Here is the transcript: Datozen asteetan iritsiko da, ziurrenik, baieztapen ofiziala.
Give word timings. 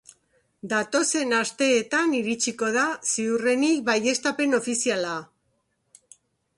Datozen 0.69 1.35
asteetan 1.39 2.15
iritsiko 2.21 2.71
da, 2.79 2.87
ziurrenik, 3.13 3.87
baieztapen 3.93 4.63
ofiziala. 4.63 5.17